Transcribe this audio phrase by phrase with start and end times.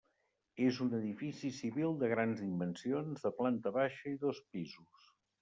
[0.67, 5.07] És un edifici civil de grans dimensions, de planta baixa i dos pisos.